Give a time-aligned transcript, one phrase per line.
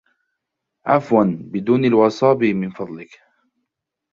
[0.85, 3.19] عفواً, بدون الوسابي, من فضلك.